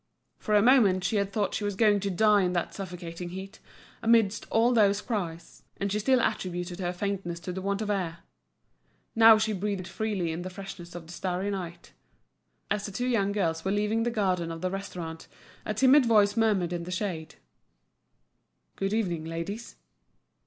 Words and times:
For 0.39 0.55
a 0.55 0.63
moment 0.63 1.03
she 1.03 1.17
had 1.17 1.31
thought 1.31 1.53
she 1.53 1.63
was 1.63 1.75
going 1.75 1.99
to 1.99 2.09
die 2.09 2.41
in 2.41 2.53
that 2.53 2.73
suffocating 2.73 3.29
heat, 3.29 3.59
amidst 4.01 4.47
all 4.49 4.73
those 4.73 4.99
cries; 4.99 5.61
and 5.77 5.91
she 5.91 5.99
still 5.99 6.19
attributed 6.19 6.79
her 6.79 6.91
faintness 6.91 7.39
to 7.41 7.51
the 7.51 7.61
want 7.61 7.83
of 7.83 7.91
air. 7.91 8.21
Now 9.13 9.37
she 9.37 9.53
breathed 9.53 9.87
freely 9.87 10.31
in 10.31 10.41
the 10.41 10.49
freshness 10.49 10.95
of 10.95 11.05
the 11.05 11.13
starry 11.13 11.51
night. 11.51 11.93
As 12.71 12.87
the 12.87 12.91
two 12.91 13.05
young 13.05 13.31
girls 13.31 13.63
were 13.63 13.69
leaving 13.69 14.01
the 14.01 14.09
garden 14.09 14.51
of 14.51 14.61
the 14.61 14.71
restaurant, 14.71 15.27
a 15.67 15.73
timid 15.75 16.07
voice 16.07 16.35
murmured 16.35 16.73
in 16.73 16.81
the 16.85 16.89
shade: 16.91 17.35
"Good 18.75 18.93
evening, 18.95 19.25
ladies." 19.25 19.75